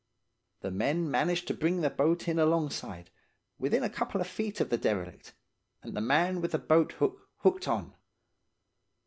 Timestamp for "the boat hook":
6.53-7.29